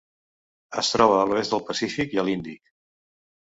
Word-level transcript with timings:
Es 0.81 0.89
troba 0.93 1.19
a 1.19 1.27
l'oest 1.33 1.55
del 1.55 1.63
Pacífic 1.69 2.19
i 2.19 2.23
a 2.25 2.27
l'Índic. 2.31 2.75